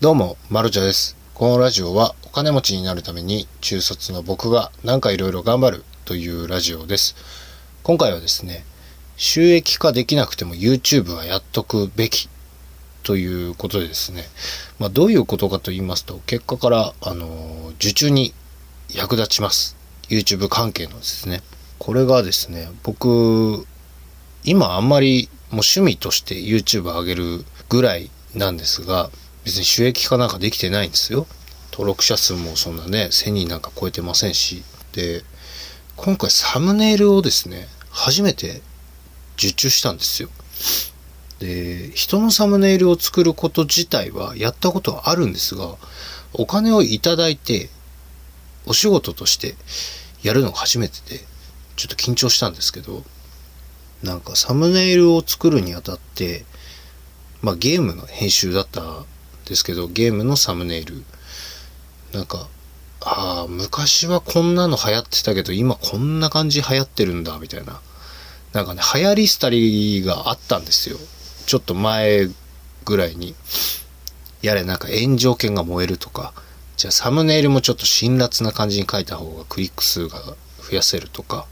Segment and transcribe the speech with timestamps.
[0.00, 1.14] どうも、まるちゃです。
[1.34, 7.14] このラジオはお金持ちになるために中卒の僕がなんかいろいろ頑張るというラジオです。
[7.82, 8.64] 今回はですね、
[9.18, 12.30] 収益化できなくても YouTube はやっとくべき
[13.02, 14.24] ということでですね、
[14.78, 18.32] まあどういうことかと言いますと、結果から、あの受注に
[18.88, 19.76] 役立ちます。
[20.08, 21.42] YouTube 関係のですね。
[21.78, 23.66] これがですね、僕、
[24.44, 29.10] 今あんまりもう趣味として YouTube 上げるぐらいなんですが、
[29.44, 31.26] 別に収益化なんかできてないんですよ。
[31.72, 34.62] 登録者数もそんなね、1000人なんか超えてませんし。
[34.92, 35.24] で、
[35.96, 38.62] 今回サムネイルをですね、初めて
[39.36, 40.28] 受注したんですよ。
[41.38, 45.76] で、人のサムネイルを作ること自体はやったことはあるんですが、
[46.34, 47.70] お金をいただいて、
[48.66, 49.56] お仕事として
[50.22, 51.24] やるのが初めてで、
[51.76, 53.04] ちょっと緊張したんですけど、
[54.02, 56.44] なんかサムネイルを作るにあたって、
[57.40, 59.04] まあゲームの編集だった
[59.50, 61.02] ですけど、ゲームのサムネイル。
[62.12, 62.48] なんか、
[63.00, 67.80] ああ、昔はこんなの流行ってたけど、今こんな感じ流行ってるんだ、みたいな。
[68.52, 70.98] なんかね、流行り廃りがあったんですよ。
[71.46, 72.28] ちょっと前
[72.84, 73.34] ぐらいに。
[74.40, 76.32] やれ、なんか炎上犬が燃えるとか、
[76.76, 80.20] じゃあサムネイルもちょっと辛辣な感じに書いた方がクリック数が
[80.62, 81.46] 増やせるとか。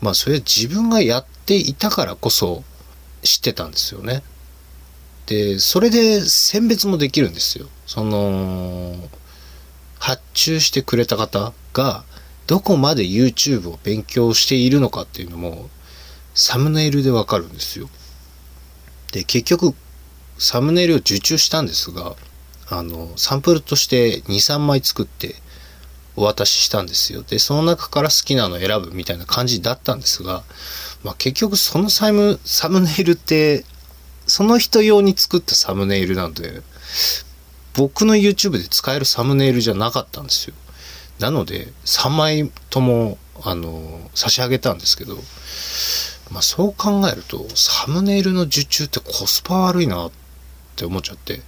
[0.00, 2.64] まあそれは自分がやっていたからこそ
[3.22, 4.24] 知ってたんですよね。
[5.26, 7.68] で、それで選別もできるんですよ。
[7.86, 8.96] その、
[9.98, 12.04] 発注してくれた方が
[12.48, 15.70] どこまで YouTube を勉強しているのかっていうのも
[16.34, 17.88] サムネイルでわかるんですよ。
[19.12, 19.74] で、結局
[20.38, 22.16] サムネイルを受注したんですが、
[22.68, 25.36] あの、サンプルとして2、3枚作って
[26.16, 27.22] お渡ししたんですよ。
[27.22, 30.42] で、その中から好きなの選ぶみたいな感じだったんですが、
[31.04, 33.64] まあ結局そのサム、サムネイルって、
[34.26, 36.62] その人用に作ったサムネイルなんで、
[37.74, 40.54] 僕の YouTube で使えるサムネイルじゃなかったんですよ。
[41.18, 45.16] なので、3枚とも、あの、差し上げたんですけど、
[46.30, 50.12] まあそう考えると、サムネイルの受注ってコスパ悪いなっ
[50.76, 51.42] て思っちゃって、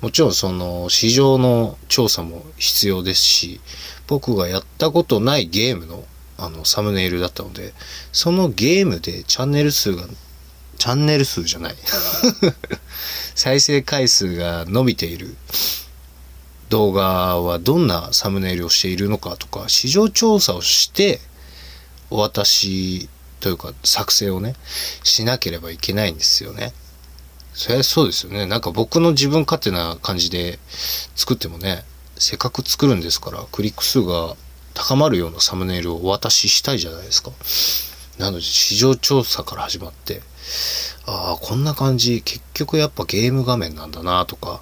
[0.00, 3.60] もちろんその市場の調査も必要ですし、
[4.06, 6.04] 僕がやったことないゲームの
[6.38, 7.74] あのサムネイルだったので、
[8.12, 10.04] そのゲームでチャンネル数が、
[10.80, 11.76] チャンネル数じゃない。
[13.36, 15.36] 再生回数が伸びている
[16.70, 21.20] 動画はどんなサムネイルをしているのかとか、市場調査をして、
[22.08, 24.56] お渡しというか作成をね、
[25.04, 26.72] しなければいけないんですよね。
[27.52, 28.46] そりゃそうですよね。
[28.46, 30.58] なんか僕の自分勝手な感じで
[31.14, 31.84] 作ってもね、
[32.16, 34.34] せっかく作るんですから、クリック数が
[34.72, 37.32] 高まるようなサムネイルをお渡ししたいじゃないですか。
[38.20, 40.20] なので、市場調査から始まって、
[41.06, 44.60] ああ、こんな感じ、結局やっぱゲーム画面なんだなとか、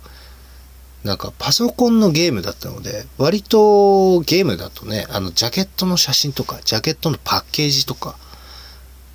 [1.03, 8.17] なんかパソコンのゲームだったので、割とゲームだとね、あのジャケットの写真とか、ジャケットのパッケージとか、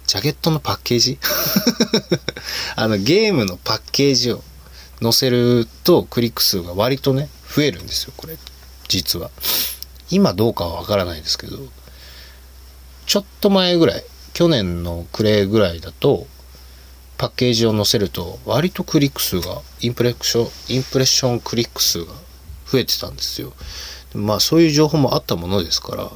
[0.07, 1.17] ジャケットのパッケージ？
[2.75, 4.43] あのゲームのパッケージを
[5.01, 8.37] 載せるとクリック数が割とね、増えるんですよ、これ。
[8.89, 9.31] 実は。
[10.09, 11.57] 今どうかはわからないですけど、
[13.05, 16.27] ちょっと前ぐらい、去年の暮れぐらいだと、
[17.17, 22.13] パッケージを載せると、割とクリック数が、インプレッション、インプレッションクリック数が
[22.65, 23.53] 増えてたんですよ。
[24.15, 26.11] まあそういう情報もあったものですから、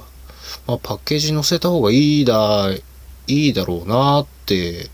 [0.66, 2.82] まあパッケージ載せた方がいいだ、い
[3.28, 4.90] いだろうなって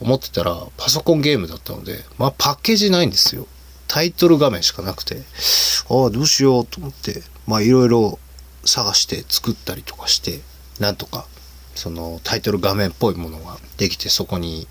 [0.00, 3.46] 思ってたら、パソコンゲームだったので、まあパッケージないんですよ。
[3.88, 5.22] タイトル画面しかなくて、
[5.88, 8.18] ああ、どうしようと思って、まあいろいろ
[8.64, 10.40] 探して作ったりとかして、
[10.78, 11.26] なんとか、
[11.74, 14.66] そのタイトル画面っぽいものができて、そこに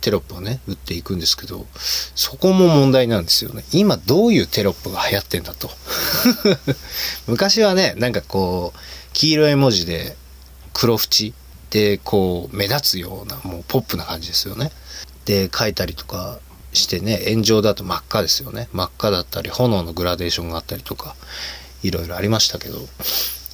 [0.00, 1.66] テロップをね、打っていくんですけど、
[2.14, 3.64] そこも問題なんですよね。
[3.72, 5.70] 今どういうテロップが流行ってんだと。
[7.28, 8.78] 昔はね、なんかこう、
[9.12, 10.16] 黄色い文字で
[10.74, 11.32] 黒縁
[11.70, 14.72] でこう目立つようなもうポップな感じですよね。
[15.24, 16.40] で、書いたりとか
[16.72, 18.68] してね、炎上だと真っ赤ですよね。
[18.72, 21.14] 真っ赤だったり、炎のグラデーションがあったりとか、
[21.82, 22.78] いろいろありましたけど、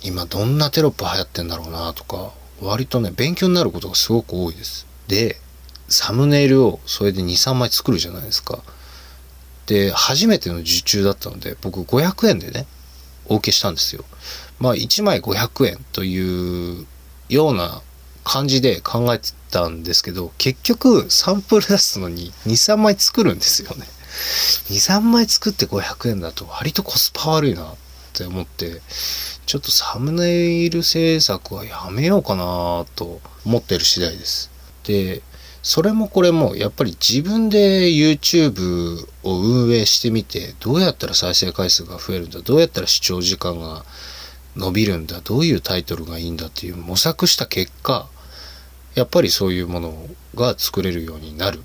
[0.02, 4.86] 今どんなテロップ流行ってんだろうなとか、割とね、勉強になることがすごく多いです。
[5.06, 5.40] で、
[5.88, 8.62] サムネイルをそれで2、3枚作るじゃないですか。
[9.66, 12.66] で、初めての受注だったので、僕500円でね、
[13.26, 14.04] お受けしたんですよ。
[14.58, 16.86] まあ、1枚500円という
[17.28, 17.82] ような
[18.24, 23.86] 感じで考えてたんですけど、結局サンプル出すのに2、3枚作るんですよね。
[24.68, 27.74] 2、3枚作って500円だと割とコスパ悪いなっ
[28.24, 28.80] って思って、
[29.46, 34.50] ちょっとサムネイル制作はやめようかなと思ってる次第です。
[34.84, 35.22] で、
[35.62, 43.84] それもこれもやっぱり自分で YouTube を運営してみてどうやったら再生回数が増えるんだどうやったら視聴時間が
[44.56, 48.08] 伸びるんだどういうタイトルがいいんだっていう模索した結果
[48.94, 51.62] やっぱりそういうものが作れるようになるっ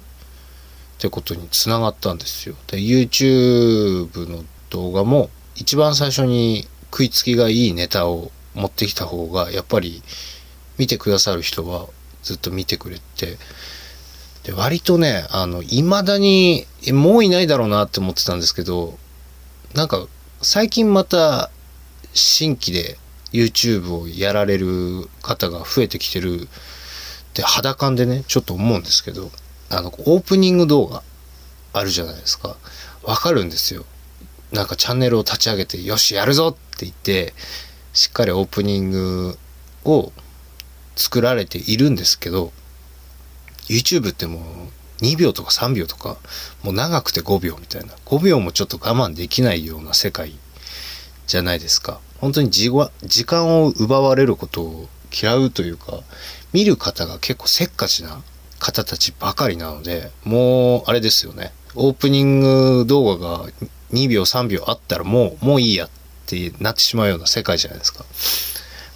[1.00, 2.56] てことにつながったんですよ。
[2.68, 10.02] で YouTube の動画も一番最初に食いつきがいいネタを持ってきた方がやっぱり
[10.78, 11.88] 見てくださる人は
[12.22, 13.38] ずっと見てくれて
[14.44, 18.98] で割とねあの未だにもういないだろうなって思ってたんですけど
[19.74, 20.08] なんか
[20.42, 21.50] 最近また
[22.14, 22.98] 新規で
[23.32, 26.48] YouTube をやられる方が増えてきてるっ
[27.34, 29.32] て肌感でねちょっと思うんですけど
[29.70, 31.02] あのオープニング動画
[31.74, 32.56] あるじゃないですか。
[33.02, 33.86] わかるんですよ。
[34.54, 37.34] なんかチャンネルを立ち上げてよしやるぞって言って
[37.92, 39.38] しっかりオープニング
[39.84, 40.14] を
[40.96, 42.52] 作られているんですけど
[43.68, 44.44] YouTube ってもう
[45.04, 46.18] 2秒とか3秒とか
[46.62, 50.34] もう長くて5秒みたいな5秒もちょっと我慢できないような世界
[51.26, 52.00] じゃないですか。
[52.20, 52.70] 本当に時
[53.26, 56.02] 間を奪われることを嫌うというか
[56.54, 58.22] 見る方が結構せっかちな
[58.60, 61.52] 方たちばかりなのでもうあれですよね。
[61.76, 63.46] オープニング動画が
[63.94, 65.90] 2秒3秒あったらもうもういいやっ
[66.26, 68.06] てなってしまうような世界じゃないですか。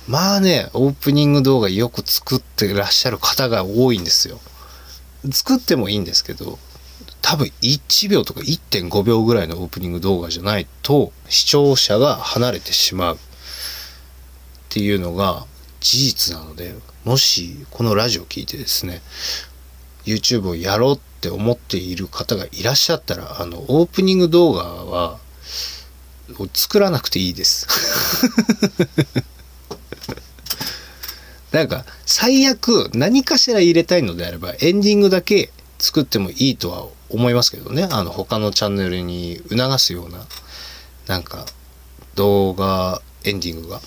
[0.07, 4.39] まあねオープニング動画よく作ってらっしゃる方が多いんですよ。
[5.31, 6.57] 作ってもいいんですけど
[7.21, 13.15] 多分1秒とか1.5秒ぐらいのオープニング動画じゃないと視聴者が離れてしまう。
[13.15, 13.19] っ
[14.69, 15.45] ていうのが
[15.79, 19.01] 事実なのでもしこのラジオを聞いてですね
[20.07, 25.19] YouTube をやろうって思っている方がいらっしゃったらあのオープニング動画は
[26.53, 27.67] 作らなくていいです。
[31.51, 37.87] なんか最悪何かしら入れたいのであればエンディングだけ作ってもいいとは思いますけどね。
[37.89, 40.25] あの他のチャンネルに促すような
[41.07, 41.45] なんか
[42.15, 43.81] 動画エンディングが。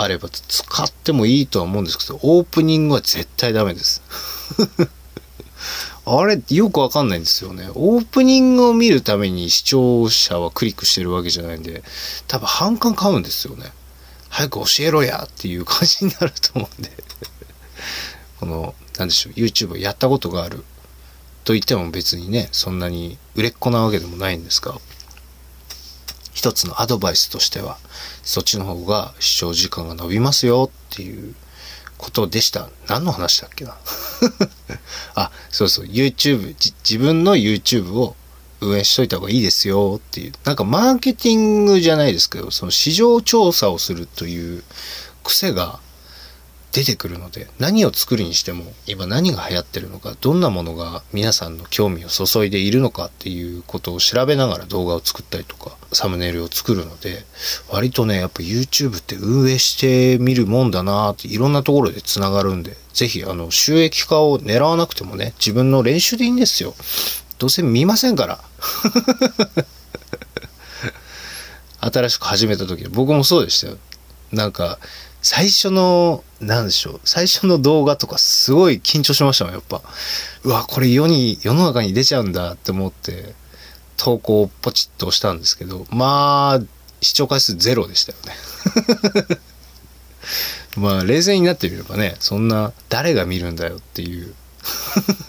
[0.00, 4.00] あれば使ってもいいとは思うんですけどオープニングは絶対ダメです。
[6.06, 7.68] あれよくわかんないんですよね。
[7.74, 11.82] オープニングを見るために視聴者はクリックしてるわけじゃないんで
[12.26, 13.72] 多分反感買うんですよね。
[14.28, 16.90] 早く教えろやっていう感じになると思うんで。
[18.40, 20.64] この、なんでしょう、YouTube やったことがある
[21.44, 24.78] と言っても別にね、そんなに売れっ子なわけでもないんですが、
[26.34, 27.78] 一つのアドバイスとしては、
[28.22, 31.34] そっちの方が視聴時間が伸びますよっていう
[31.96, 32.68] ことでした。
[32.86, 33.76] 何の話だっけな？
[35.14, 36.54] あ、そうそう、YouTube、
[36.84, 38.16] 自分の YouTube を
[38.60, 40.32] 運営しといた方がいいですよっていう。
[40.44, 44.64] なんかマーケティングじゃないですけど、その市場調査をするという
[45.22, 45.80] 癖が
[46.72, 57.24] 出てくるので、何を作るにしても、今何が流行ってるのか、どんなものが皆さんの興味を注いでいるのかっていうことを調べながら動画を作ったりとか、サムネイルを作るので、
[57.70, 66.74] 割とね、やっぱ YouTube って運営してみるもんだなっていろんなところで繋がるんで、ぜひあの収益化を狙わなくてもね、自分の練習でいいんですよ。
[67.38, 68.40] どうせ見ませんから。
[71.80, 73.78] 新しく始めた時僕もそうでしたよ。
[74.32, 74.78] なんか、
[75.22, 79.82] 最初の、なんでしょう、最初の動画とかすごい緊張しましたもん、やっぱ。
[80.44, 83.34] うわ、これ世に、世の中に出ちゃうんだって思って、
[83.96, 86.64] 投稿をポチッと押したんですけど、まあ、
[87.00, 88.18] 視聴回数ゼロでしたよ
[89.28, 89.38] ね。
[90.76, 94.34] まあ、冷静になってみればね、そんな、誰が見るんだよっていう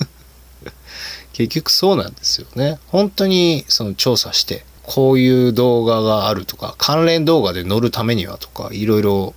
[1.34, 2.79] 結局そうなんですよね。
[2.88, 9.36] 本当にその調査して、こういう動画があるとか、関連動画で載るためにはとか、いろいろ、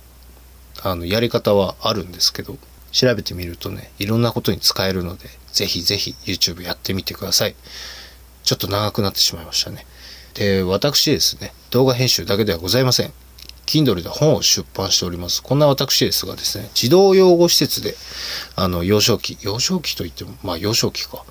[0.81, 2.57] あの、やり方はあるんですけど、
[2.91, 7.55] 調べてみるとね、いろんなことに使えるので、ぜひぜひ YouTube やってみてください。
[8.43, 9.85] ちょっと長くなってしまいましたね。
[10.33, 13.13] で、私ですね、動画編集だけではございません。
[13.67, 15.43] Kindle で本を出版しております。
[15.43, 17.95] こんな私ですがですね、児童養護施設で、
[18.55, 21.23] あの、幼少期、幼少期といっても、まあ幼少期か。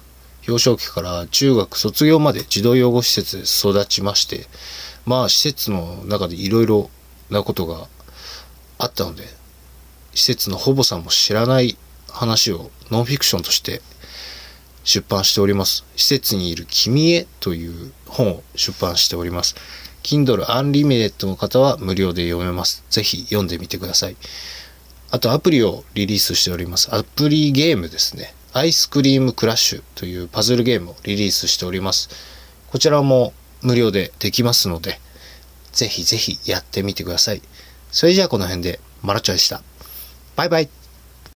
[0.45, 4.47] 幼少期から中学卒業まで児童養護施設で育ちまして、
[5.07, 6.91] まあ施設の中でいろいろ
[7.31, 7.87] なことが
[8.79, 9.25] あったので、
[10.15, 11.77] 施設の保母さんも知らない
[12.09, 13.81] 話をノンフィクションとして
[14.85, 15.85] 出版しております。
[15.97, 19.55] 施設にいる君へという本を出版しております。
[20.03, 22.85] Kindle Unlimited の方は無料で読めます。
[22.91, 24.17] ぜひ読んでみてください。
[25.11, 26.95] あとアプリをリリースしております。
[26.95, 28.35] アプリゲームですね。
[28.55, 32.11] アイスクリームクラッシュというパズルゲームをリリースしております。
[32.71, 33.33] こちらも
[33.63, 35.01] 無料でできますので、
[35.73, 37.41] ぜひぜひやってみてください。
[37.91, 39.63] それじゃあこの辺で、マラチョでした。
[40.37, 40.82] バイバイ。